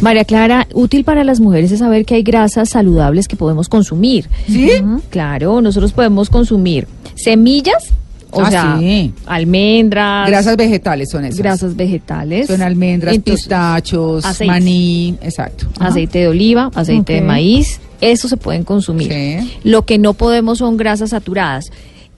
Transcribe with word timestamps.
María 0.00 0.24
Clara, 0.24 0.66
útil 0.72 1.04
para 1.04 1.22
las 1.22 1.38
mujeres 1.38 1.70
es 1.70 1.78
saber 1.80 2.04
que 2.06 2.14
hay 2.14 2.22
grasas 2.22 2.70
saludables 2.70 3.28
que 3.28 3.36
podemos 3.36 3.68
consumir. 3.68 4.26
¿Sí? 4.46 4.70
Claro, 5.10 5.60
nosotros 5.60 5.92
podemos 5.92 6.28
consumir 6.30 6.88
semillas, 7.14 7.90
o 8.30 8.40
Ah, 8.40 8.50
sea, 8.50 8.76
sí. 8.80 9.12
almendras, 9.26 10.28
Grasas 10.28 10.56
vegetales 10.56 11.10
son 11.10 11.26
esas. 11.26 11.38
grasas 11.38 11.76
vegetales. 11.76 12.46
Son 12.48 12.62
almendras, 12.62 13.14
Entonces, 13.14 13.42
pistachos, 13.44 14.24
maní, 14.46 15.16
exacto. 15.20 15.66
Ajá. 15.78 15.88
aceite 15.90 16.20
de 16.20 16.28
oliva, 16.28 16.70
aceite 16.74 17.12
de 17.12 17.20
maíz, 17.20 17.78
eso 18.00 18.26
se 18.28 18.38
pueden 18.38 18.64
consumir. 18.64 19.12
Sí. 19.12 19.58
Lo 19.62 19.84
que 19.84 19.98
no 19.98 20.14
podemos 20.14 20.58
son 20.58 20.78
grasas 20.78 21.10
saturadas. 21.10 21.66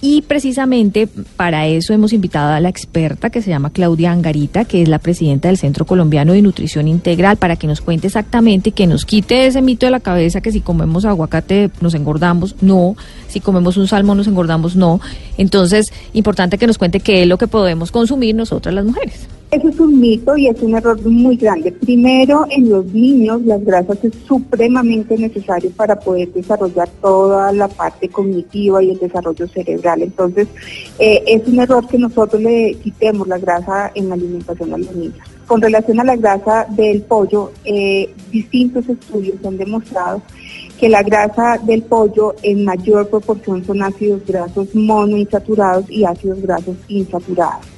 Y 0.06 0.20
precisamente 0.20 1.08
para 1.38 1.66
eso 1.66 1.94
hemos 1.94 2.12
invitado 2.12 2.52
a 2.52 2.60
la 2.60 2.68
experta 2.68 3.30
que 3.30 3.40
se 3.40 3.48
llama 3.48 3.70
Claudia 3.70 4.12
Angarita, 4.12 4.66
que 4.66 4.82
es 4.82 4.88
la 4.90 4.98
presidenta 4.98 5.48
del 5.48 5.56
Centro 5.56 5.86
Colombiano 5.86 6.34
de 6.34 6.42
Nutrición 6.42 6.88
Integral, 6.88 7.38
para 7.38 7.56
que 7.56 7.66
nos 7.66 7.80
cuente 7.80 8.08
exactamente, 8.08 8.72
que 8.72 8.86
nos 8.86 9.06
quite 9.06 9.46
ese 9.46 9.62
mito 9.62 9.86
de 9.86 9.92
la 9.92 10.00
cabeza 10.00 10.42
que 10.42 10.52
si 10.52 10.60
comemos 10.60 11.06
aguacate 11.06 11.70
nos 11.80 11.94
engordamos, 11.94 12.54
no, 12.60 12.96
si 13.28 13.40
comemos 13.40 13.78
un 13.78 13.88
salmón 13.88 14.18
nos 14.18 14.26
engordamos, 14.26 14.76
no. 14.76 15.00
Entonces, 15.38 15.90
importante 16.12 16.58
que 16.58 16.66
nos 16.66 16.76
cuente 16.76 17.00
qué 17.00 17.22
es 17.22 17.26
lo 17.26 17.38
que 17.38 17.46
podemos 17.46 17.90
consumir 17.90 18.34
nosotras 18.34 18.74
las 18.74 18.84
mujeres. 18.84 19.26
Eso 19.54 19.68
es 19.68 19.78
un 19.78 20.00
mito 20.00 20.36
y 20.36 20.48
es 20.48 20.60
un 20.62 20.74
error 20.74 21.00
muy 21.06 21.36
grande. 21.36 21.70
Primero, 21.70 22.44
en 22.50 22.68
los 22.70 22.86
niños 22.86 23.40
las 23.42 23.64
grasas 23.64 24.02
es 24.02 24.12
supremamente 24.26 25.16
necesario 25.16 25.70
para 25.70 25.94
poder 25.94 26.32
desarrollar 26.32 26.88
toda 27.00 27.52
la 27.52 27.68
parte 27.68 28.08
cognitiva 28.08 28.82
y 28.82 28.90
el 28.90 28.98
desarrollo 28.98 29.46
cerebral. 29.46 30.02
Entonces, 30.02 30.48
eh, 30.98 31.22
es 31.28 31.46
un 31.46 31.60
error 31.60 31.86
que 31.86 31.98
nosotros 31.98 32.42
le 32.42 32.74
quitemos 32.82 33.28
la 33.28 33.38
grasa 33.38 33.92
en 33.94 34.08
la 34.08 34.16
alimentación 34.16 34.74
a 34.74 34.78
los 34.78 34.92
niños. 34.92 35.18
Con 35.46 35.62
relación 35.62 36.00
a 36.00 36.04
la 36.04 36.16
grasa 36.16 36.66
del 36.70 37.02
pollo, 37.02 37.52
eh, 37.64 38.12
distintos 38.32 38.88
estudios 38.88 39.36
han 39.46 39.56
demostrado 39.56 40.20
que 40.80 40.88
la 40.88 41.04
grasa 41.04 41.58
del 41.62 41.84
pollo 41.84 42.34
en 42.42 42.64
mayor 42.64 43.08
proporción 43.08 43.64
son 43.64 43.84
ácidos 43.84 44.26
grasos 44.26 44.74
monoinsaturados 44.74 45.88
y 45.88 46.04
ácidos 46.04 46.42
grasos 46.42 46.74
insaturados 46.88 47.73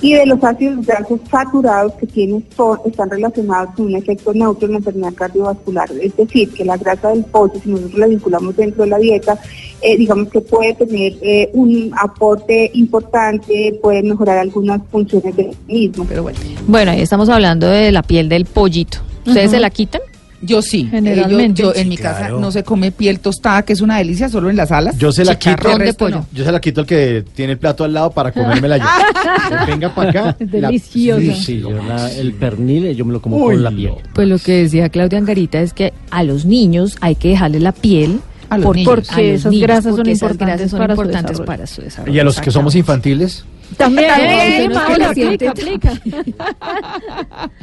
y 0.00 0.14
de 0.14 0.26
los 0.26 0.42
ácidos 0.42 0.86
grasos 0.86 1.20
saturados 1.30 1.92
que 1.94 2.06
tienen 2.06 2.44
son, 2.56 2.78
están 2.86 3.10
relacionados 3.10 3.74
con 3.74 3.86
un 3.86 3.96
efecto 3.96 4.32
neutro 4.32 4.66
en 4.66 4.72
la 4.72 4.78
enfermedad 4.78 5.14
cardiovascular. 5.14 5.90
Es 6.00 6.16
decir, 6.16 6.52
que 6.52 6.64
la 6.64 6.76
grasa 6.76 7.08
del 7.08 7.24
pollo, 7.24 7.54
si 7.62 7.68
nosotros 7.68 7.98
la 7.98 8.06
vinculamos 8.06 8.56
dentro 8.56 8.84
de 8.84 8.90
la 8.90 8.98
dieta, 8.98 9.38
eh, 9.80 9.96
digamos 9.96 10.28
que 10.28 10.40
puede 10.40 10.74
tener 10.74 11.14
eh, 11.20 11.50
un 11.52 11.92
aporte 11.96 12.70
importante, 12.74 13.78
puede 13.82 14.02
mejorar 14.02 14.38
algunas 14.38 14.80
funciones 14.90 15.34
del 15.34 15.50
mismo. 15.66 16.04
Pero 16.08 16.22
bueno, 16.22 16.38
Bueno, 16.66 16.90
ahí 16.92 17.00
estamos 17.00 17.28
hablando 17.28 17.68
de 17.68 17.90
la 17.90 18.02
piel 18.02 18.28
del 18.28 18.44
pollito. 18.44 18.98
¿Ustedes 19.26 19.50
se 19.50 19.60
la 19.60 19.70
quitan? 19.70 20.00
Yo 20.42 20.62
sí. 20.62 20.88
Generalmente. 20.90 21.62
Eh, 21.62 21.64
yo, 21.64 21.74
yo 21.74 21.80
en 21.80 21.88
mi 21.88 21.96
casa 21.96 22.18
Claro. 22.20 22.40
no 22.40 22.50
se 22.52 22.62
come 22.62 22.90
piel 22.92 23.20
tostada, 23.20 23.62
que 23.62 23.72
es 23.72 23.80
una 23.80 23.98
delicia, 23.98 24.28
solo 24.28 24.50
en 24.50 24.56
las 24.56 24.70
alas. 24.72 24.96
Yo 24.98 25.10
se 25.12 25.24
la 25.24 25.38
quito. 25.38 25.50
Chicharrón 25.56 25.78
de 25.78 25.84
resto 25.86 26.04
pollo. 26.04 26.16
no. 26.16 26.26
Yo 26.32 26.44
se 26.44 26.52
la 26.52 26.60
quito 26.60 26.80
al 26.82 26.86
que 26.86 27.24
tiene 27.34 27.52
el 27.52 27.58
plato 27.58 27.84
al 27.84 27.92
lado 27.92 28.10
para 28.10 28.32
comérmela 28.32 28.76
yo. 28.78 28.84
Que 29.66 29.70
Venga 29.72 29.94
para 29.94 30.10
acá. 30.10 30.36
la- 30.38 30.46
Deliciosa. 30.46 31.20
Sí, 31.22 31.42
Sí, 31.44 31.60
yo 31.60 31.70
la- 31.70 32.10
el 32.12 32.32
pernil 32.34 32.94
yo 32.94 33.04
me 33.04 33.12
lo 33.12 33.20
como 33.22 33.36
Uy, 33.36 33.54
con 33.54 33.64
la 33.64 33.70
piel. 33.70 33.92
Pues 34.14 34.28
lo 34.28 34.38
que 34.38 34.62
decía 34.62 34.88
Claudia 34.88 35.18
Angarita 35.18 35.60
es 35.60 35.72
que 35.72 35.92
a 36.10 36.22
los 36.22 36.44
niños 36.44 36.96
hay 37.00 37.14
que 37.16 37.28
dejarle 37.28 37.60
la 37.60 37.72
piel. 37.72 38.20
A 38.50 38.56
los 38.56 38.64
por- 38.66 38.76
niños. 38.76 38.94
porque 38.94 39.10
A 39.12 39.32
los 39.32 39.40
esas 39.40 39.52
niños, 39.52 39.66
grasas 39.66 39.84
son 39.84 39.96
porque 39.96 40.10
esas 40.12 40.22
importantes, 40.22 40.56
grasas 40.56 40.70
son 40.70 40.78
para 40.78 40.94
su 40.96 41.02
importantes 41.02 41.40
para 41.40 41.66
su 41.66 41.82
desarrollo. 41.82 42.14
Y 42.16 42.18
a 42.20 42.24
los 42.24 42.40
que 42.40 42.50
somos 42.50 42.74
infantiles, 42.76 43.44
También, 43.76 44.72
Paola, 44.72 45.14
siente. 45.14 45.48
aplica, 45.48 46.00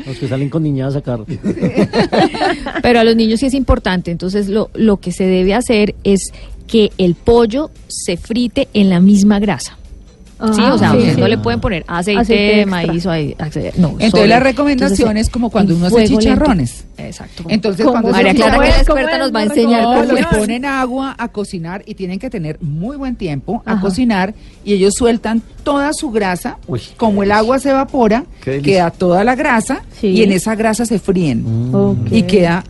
Los 0.05 0.17
que 0.17 0.27
salen 0.27 0.49
con 0.49 0.63
niñas 0.63 0.89
a 0.89 0.99
sacar. 0.99 1.21
Pero 2.81 2.99
a 2.99 3.03
los 3.03 3.15
niños 3.15 3.39
sí 3.39 3.47
es 3.47 3.53
importante. 3.53 4.11
Entonces 4.11 4.47
lo, 4.47 4.69
lo 4.73 4.97
que 4.97 5.11
se 5.11 5.25
debe 5.25 5.53
hacer 5.53 5.95
es 6.03 6.31
que 6.67 6.91
el 6.97 7.15
pollo 7.15 7.71
se 7.87 8.17
frite 8.17 8.67
en 8.73 8.89
la 8.89 8.99
misma 8.99 9.39
grasa. 9.39 9.77
Sí, 10.37 10.61
o 10.61 10.77
sea, 10.77 10.89
Ah, 10.89 10.91
sí, 10.91 10.97
ustedes 10.97 11.15
sí. 11.15 11.21
no 11.21 11.27
le 11.27 11.37
pueden 11.37 11.59
poner 11.61 11.85
aceite, 11.87 12.21
Aceite 12.21 12.55
de 12.57 12.65
maíz 12.65 13.05
o 13.05 13.11
ahí- 13.11 13.35
aceite- 13.39 13.73
no. 13.77 13.95
Entonces 13.99 14.27
la 14.29 14.39
recomendación 14.39 14.99
Entonces, 15.09 15.27
es 15.27 15.29
como 15.31 15.49
cuando 15.49 15.75
uno 15.75 15.85
hace 15.87 15.99
lento. 15.99 16.19
chicharrones. 16.19 16.85
Exacto. 16.97 17.43
Entonces 17.47 17.85
cuando 17.85 18.09
María 18.09 18.33
Clara, 18.33 18.51
¿Cómo 18.53 18.61
que 18.63 18.69
es 18.69 18.75
la 18.75 18.81
experta, 18.81 19.17
nos 19.17 19.33
va 19.33 19.39
a 19.39 19.43
enseñar. 19.43 19.81
No, 19.83 20.05
cómo 20.05 20.17
es. 20.17 20.25
ponen 20.27 20.65
agua 20.65 21.15
a 21.17 21.27
cocinar 21.29 21.83
y 21.85 21.95
tienen 21.95 22.19
que 22.19 22.29
tener 22.29 22.57
muy 22.61 22.97
buen 22.97 23.15
tiempo 23.15 23.63
a 23.65 23.73
Ajá. 23.73 23.81
cocinar 23.81 24.33
y 24.63 24.73
ellos 24.73 24.93
sueltan 24.95 25.41
toda 25.63 25.93
su 25.93 26.11
grasa. 26.11 26.57
Uy, 26.67 26.81
como 26.97 27.23
el 27.23 27.31
agua 27.31 27.59
se 27.59 27.69
evapora, 27.69 28.25
queda 28.43 28.91
toda 28.91 29.23
la 29.23 29.35
grasa 29.35 29.83
Sí. 29.99 30.07
y 30.07 30.23
en 30.23 30.31
esa 30.33 30.55
grasa 30.55 30.85
se 30.85 30.99
fríen 30.99 31.45
Ok. 31.73 31.97
y 32.11 32.23
queda 32.23 32.63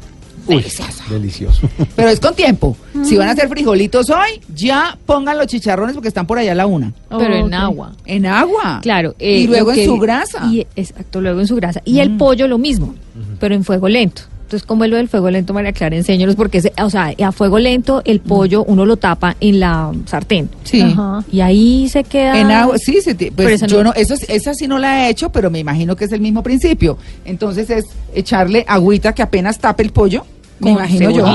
uy, 0.47 0.63
delicioso. 1.09 1.67
Pero 1.95 2.09
es 2.09 2.19
con 2.19 2.35
tiempo. 2.35 2.77
Si 3.03 3.17
van 3.17 3.27
a 3.27 3.31
hacer 3.31 3.49
frijolitos 3.49 4.09
hoy, 4.09 4.41
ya 4.55 4.97
pongan 5.05 5.37
los 5.37 5.47
chicharrones 5.47 5.93
porque 5.95 6.07
están 6.07 6.25
por 6.27 6.37
allá 6.37 6.53
a 6.53 6.55
la 6.55 6.65
una. 6.67 6.93
Pero 7.09 7.35
en 7.35 7.53
agua. 7.53 7.93
En 8.05 8.25
agua. 8.25 8.79
Claro. 8.81 9.15
eh, 9.19 9.39
y 9.39 9.47
luego 9.47 9.71
en 9.71 9.75
que- 9.77 9.85
su 9.85 9.97
grasa. 9.97 10.45
Y, 10.51 10.65
exacto, 10.75 11.21
luego 11.21 11.39
en 11.41 11.47
su 11.47 11.55
grasa. 11.55 11.81
Y 11.85 11.99
el 11.99 12.17
pollo 12.17 12.47
lo 12.47 12.57
mismo, 12.57 12.95
pero 13.39 13.55
en 13.55 13.63
fuego 13.63 13.89
lento. 13.89 14.23
Entonces, 14.43 14.67
¿cómo 14.67 14.83
es 14.83 14.91
lo 14.91 14.97
del 14.97 15.09
fuego 15.09 15.31
lento, 15.31 15.55
María 15.55 15.71
Clara? 15.73 15.95
Enséñanos, 15.95 16.35
porque, 16.35 16.61
se- 16.61 16.71
o 16.79 16.87
sea, 16.91 17.11
a 17.19 17.31
fuego 17.31 17.57
lento 17.57 18.03
el 18.05 18.19
pollo 18.19 18.63
uno 18.63 18.85
lo 18.85 18.95
tapa 18.95 19.35
en 19.39 19.59
la 19.59 19.91
sartén. 20.05 20.49
sí. 20.63 20.81
Ajá. 20.81 21.23
Y 21.31 21.41
ahí 21.41 21.89
se 21.89 22.03
queda... 22.03 22.39
En 22.39 22.51
agua, 22.51 22.77
sí, 22.77 23.01
se 23.01 23.15
te- 23.15 23.31
pues 23.31 23.61
yo 23.61 23.77
no- 23.83 23.85
no, 23.85 23.93
eso, 23.95 24.13
es- 24.13 24.29
esa 24.29 24.53
sí 24.53 24.67
no 24.67 24.77
la 24.77 25.07
he 25.07 25.09
hecho, 25.09 25.31
pero 25.31 25.49
me 25.49 25.57
imagino 25.57 25.95
que 25.95 26.05
es 26.05 26.11
el 26.11 26.21
mismo 26.21 26.43
principio. 26.43 26.95
Entonces 27.25 27.71
es 27.71 27.85
echarle 28.13 28.63
agüita 28.67 29.13
que 29.13 29.23
apenas 29.23 29.57
tape 29.57 29.81
el 29.81 29.89
pollo, 29.91 30.25
me 30.59 30.71
imagino 30.71 31.09
yo. 31.11 31.25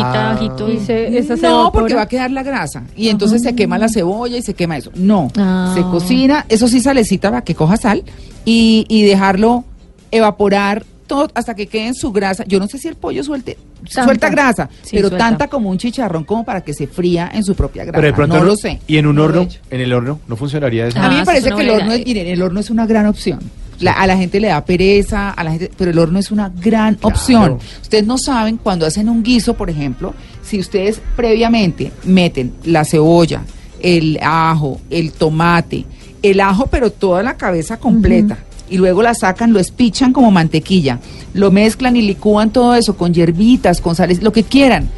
Y 0.69 0.79
se- 0.79 1.19
esa 1.19 1.37
se 1.37 1.43
No, 1.43 1.49
evapora. 1.63 1.73
porque 1.73 1.95
va 1.95 2.03
a 2.03 2.09
quedar 2.09 2.31
la 2.31 2.43
grasa. 2.43 2.85
Y 2.97 3.09
entonces 3.09 3.43
se 3.43 3.55
quema 3.55 3.79
la 3.79 3.89
cebolla 3.89 4.37
y 4.37 4.43
se 4.43 4.55
quema 4.55 4.77
eso. 4.77 4.91
No, 4.95 5.29
Ah. 5.37 5.73
se 5.77 5.83
cocina, 5.83 6.47
eso 6.49 6.69
sí 6.69 6.81
salecita 6.81 7.31
para 7.31 7.43
que 7.43 7.55
coja 7.55 7.77
sal 7.77 8.03
y, 8.45 8.87
y 8.89 9.03
dejarlo 9.03 9.65
evaporar 10.11 10.85
todo 11.07 11.29
hasta 11.35 11.55
que 11.55 11.67
quede 11.67 11.89
en 11.89 11.95
su 11.95 12.13
grasa. 12.13 12.45
Yo 12.47 12.59
no 12.61 12.69
sé 12.69 12.79
si 12.79 12.87
el 12.89 12.95
pollo 12.95 13.25
suelte, 13.25 13.59
Tanta. 13.83 14.05
suelta 14.05 14.31
grasa, 14.31 14.69
Sí, 14.83 14.91
pero 14.97 15.09
suelta. 15.09 15.27
tanta 15.29 15.49
como 15.49 15.69
un 15.69 15.77
chicharrón 15.77 16.23
como 16.25 16.45
para 16.45 16.61
que 16.61 16.73
se 16.73 16.87
fría 16.87 17.29
en 17.35 17.43
su 17.45 17.55
propia 17.57 17.83
grasa. 17.85 17.97
Pero 17.97 18.07
de 18.07 18.13
pronto 18.13 18.39
no 18.39 18.45
lo 18.45 18.57
sé. 18.57 18.81
Y 18.87 18.97
en 18.97 19.07
un 19.09 19.17
No 19.17 19.25
horno, 19.25 19.43
he 19.43 19.75
en 19.75 19.81
el 19.81 19.93
horno, 19.93 20.21
no 20.29 20.37
funcionaría 20.37 20.87
eso. 20.87 20.99
Ah, 21.01 21.07
A 21.07 21.09
mí 21.09 21.17
me 21.17 21.23
esa 21.23 21.27
parece 21.33 21.51
que 21.51 21.63
el 21.63 21.71
horno, 21.71 21.93
es, 21.93 22.05
miren, 22.07 22.27
el 22.29 22.41
horno 22.43 22.61
es 22.61 22.71
una 22.71 22.87
gran 22.87 23.07
opción. 23.07 23.41
La- 23.81 23.93
a 23.93 24.07
la 24.07 24.17
gente 24.17 24.41
le 24.41 24.49
da 24.49 24.65
pereza, 24.65 25.31
a 25.31 25.43
la 25.43 25.51
gente, 25.53 25.71
pero 25.77 25.91
el 25.91 25.99
horno 25.99 26.19
es 26.19 26.31
una 26.31 26.49
gran 26.51 26.99
opción. 27.03 27.59
Ustedes 27.83 28.07
no 28.07 28.19
saben 28.19 28.57
cuando 28.59 28.87
hacen 28.87 29.09
un 29.09 29.23
guiso, 29.23 29.55
por 29.55 29.71
ejemplo, 29.71 30.15
si 30.43 30.59
ustedes 30.61 31.01
previamente 31.17 31.91
meten 32.05 32.53
la 32.65 32.85
cebolla, 32.85 33.43
el 33.81 34.19
ajo, 34.23 34.81
el 34.91 35.13
tomate, 35.13 35.85
el 36.23 36.41
ajo, 36.41 36.67
pero 36.67 36.91
toda 36.93 37.23
la 37.23 37.37
cabeza 37.37 37.79
completa. 37.79 38.39
Y 38.69 38.77
luego 38.77 39.03
la 39.03 39.15
sacan, 39.15 39.53
lo 39.53 39.59
espichan 39.59 40.13
como 40.13 40.31
mantequilla, 40.31 41.01
lo 41.35 41.51
mezclan 41.51 41.97
y 41.97 42.03
licúan 42.03 42.51
todo 42.51 42.75
eso 42.75 42.97
con 42.97 43.13
hierbitas, 43.13 43.81
con 43.81 43.97
sales, 43.97 44.23
lo 44.23 44.33
que 44.33 44.45
quieran. 44.45 44.89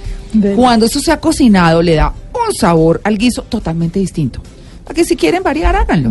Cuando 0.57 0.87
eso 0.87 1.01
se 1.01 1.11
ha 1.13 1.21
cocinado, 1.21 1.81
le 1.83 1.95
da 1.95 2.13
un 2.49 2.55
sabor 2.55 3.01
al 3.05 3.17
guiso 3.17 3.43
totalmente 3.45 3.99
distinto. 4.01 4.43
Para 4.93 5.05
que 5.05 5.09
si 5.09 5.17
quieren 5.17 5.43
variar, 5.43 5.75
háganlo. 5.75 6.11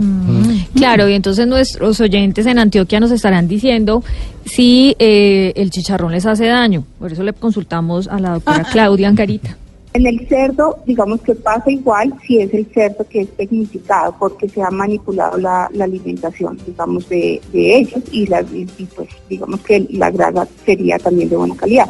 Claro, 0.74 1.08
y 1.08 1.14
entonces 1.14 1.46
nuestros 1.46 2.02
oyentes 2.02 2.48
en 2.48 2.58
Antioquia 2.58 3.00
nos 3.00 3.12
estarán 3.12 3.48
diciendo 3.48 4.04
si 4.46 4.96
eh, 4.98 5.54
el 5.56 5.70
chicharrón 5.70 6.12
les 6.14 6.26
hace 6.26 6.48
daño. 6.48 6.84
Por 6.98 7.12
eso 7.12 7.22
le 7.22 7.32
consultamos 7.34 8.08
a 8.08 8.18
la 8.18 8.32
doctora 8.32 8.64
Claudia 8.72 9.10
Angarita. 9.10 9.56
En 9.94 10.08
el 10.08 10.28
cerdo, 10.28 10.80
digamos 10.88 11.22
que 11.22 11.36
pasa 11.36 11.70
igual 11.70 12.12
si 12.26 12.40
es 12.40 12.52
el 12.56 12.66
cerdo 12.74 13.06
que 13.08 13.22
es 13.22 13.30
tecnificado, 13.38 14.16
porque 14.18 14.50
se 14.50 14.64
ha 14.64 14.72
manipulado 14.72 15.38
la, 15.38 15.70
la 15.74 15.84
alimentación, 15.84 16.58
digamos, 16.66 17.08
de, 17.08 17.40
de 17.54 17.78
ellos 17.78 18.02
y, 18.12 18.26
la, 18.26 18.42
y, 18.42 18.66
y, 18.80 18.86
pues 18.86 19.10
digamos 19.30 19.60
que 19.60 19.86
la 19.92 20.10
grasa 20.10 20.48
sería 20.66 20.98
también 20.98 21.30
de 21.30 21.38
buena 21.38 21.56
calidad. 21.56 21.88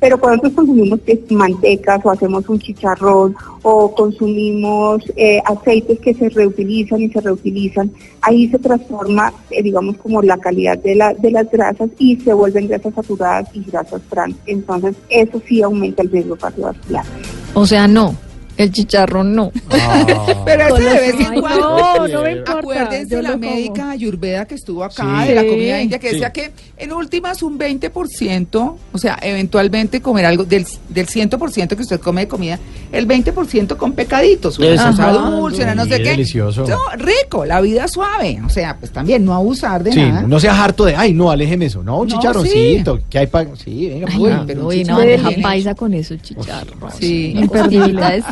Pero 0.00 0.20
cuando 0.20 0.36
nosotros 0.36 0.64
consumimos 0.66 1.00
que 1.00 1.12
es 1.14 1.32
mantecas 1.32 2.00
o 2.04 2.10
hacemos 2.10 2.48
un 2.48 2.60
chicharrón 2.60 3.34
o 3.70 3.94
consumimos 3.94 5.02
eh, 5.14 5.42
aceites 5.44 5.98
que 6.00 6.14
se 6.14 6.30
reutilizan 6.30 7.02
y 7.02 7.10
se 7.10 7.20
reutilizan, 7.20 7.92
ahí 8.22 8.48
se 8.48 8.58
transforma, 8.58 9.30
eh, 9.50 9.62
digamos, 9.62 9.98
como 9.98 10.22
la 10.22 10.38
calidad 10.38 10.78
de, 10.78 10.94
de 11.18 11.30
las 11.30 11.50
grasas 11.50 11.90
y 11.98 12.16
se 12.16 12.32
vuelven 12.32 12.66
grasas 12.66 12.94
saturadas 12.94 13.46
y 13.52 13.62
grasas 13.64 14.00
trans. 14.08 14.36
Entonces, 14.46 14.96
eso 15.10 15.42
sí 15.46 15.60
aumenta 15.60 16.02
el 16.02 16.10
riesgo 16.10 16.36
cardiovascular. 16.36 17.04
O 17.52 17.66
sea, 17.66 17.86
no. 17.86 18.14
El 18.58 18.70
chicharrón 18.72 19.34
no. 19.34 19.50
Pero 20.44 20.76
ese 20.76 20.84
de 20.88 21.00
vez 21.00 21.14
en 21.20 21.40
cuando. 21.40 21.60
no, 21.60 22.08
no 22.08 22.22
me 22.22 22.32
importa. 22.32 22.58
Acuérdense 22.58 23.14
yo 23.14 23.22
la 23.22 23.30
lo 23.30 23.34
como. 23.38 23.50
médica 23.50 23.90
Ayurveda 23.90 24.44
que 24.46 24.54
estuvo 24.56 24.84
acá 24.84 25.22
Sí. 25.22 25.28
de 25.28 25.34
la 25.34 25.44
comida 25.46 25.80
india 25.80 25.98
que 25.98 26.08
Sí. 26.08 26.14
decía 26.14 26.32
que 26.32 26.50
en 26.76 26.92
últimas 26.92 27.42
un 27.42 27.58
20%, 27.58 28.76
o 28.92 28.98
sea, 28.98 29.18
eventualmente 29.22 30.00
comer 30.00 30.26
algo 30.26 30.44
del, 30.44 30.66
del 30.88 31.06
100% 31.06 31.76
que 31.76 31.82
usted 31.82 32.00
come 32.00 32.22
de 32.22 32.28
comida, 32.28 32.58
el 32.92 33.06
20% 33.06 33.76
con 33.76 33.92
pecaditos, 33.92 34.58
una 34.58 34.68
Eso. 34.68 34.86
cosa 34.86 35.10
Ajá. 35.10 35.30
dulce, 35.30 35.62
una 35.62 35.74
no 35.74 35.84
sé 35.84 35.98
qué. 36.02 36.10
delicioso. 36.10 36.66
No, 36.66 36.78
rico, 36.96 37.44
la 37.44 37.60
vida 37.60 37.86
suave, 37.88 38.40
o 38.44 38.48
sea, 38.48 38.76
pues 38.78 38.92
también 38.92 39.24
no 39.24 39.34
abusar 39.34 39.82
de 39.84 39.92
Sí, 39.92 40.00
nada. 40.00 40.22
no 40.22 40.40
sea 40.40 40.62
harto 40.64 40.84
de, 40.84 40.96
ay, 40.96 41.12
no, 41.12 41.30
aléjeme 41.30 41.66
eso. 41.66 41.82
No, 41.82 42.00
un 42.00 42.08
No, 42.08 42.14
chicharroncito. 42.14 43.00
que 43.08 43.18
hay 43.18 43.26
para.? 43.26 43.54
Sí, 43.56 43.88
venga, 43.88 44.06
Ay, 44.10 44.18
pues. 44.18 44.34
no, 44.34 44.46
pero 44.46 44.60
un 44.62 44.66
uy, 44.66 44.76
no, 44.76 44.80
chicharrón 44.82 44.98
bandeja 44.98 45.28
bien 45.28 45.42
paisa 45.42 45.74
con 45.74 45.94
eso, 45.94 46.16
chicharrón. 46.16 46.78
Sí. 46.98 47.34
Costillita 47.48 48.10
de 48.10 48.22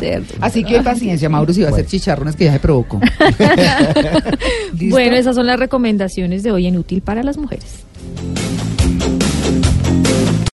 Así 0.41 0.63
que 0.63 0.81
paciencia, 0.81 1.29
Mauro, 1.29 1.53
si 1.53 1.61
va 1.61 1.69
a 1.69 1.71
hacer 1.71 1.85
chicharrones 1.85 2.35
que 2.35 2.45
ya 2.45 2.53
se 2.53 2.59
provocó. 2.59 2.99
Bueno, 4.89 5.15
esas 5.15 5.35
son 5.35 5.47
las 5.47 5.59
recomendaciones 5.59 6.43
de 6.43 6.51
hoy 6.51 6.67
en 6.67 6.77
Útil 6.77 7.01
para 7.01 7.23
las 7.23 7.37
Mujeres. 7.37 7.86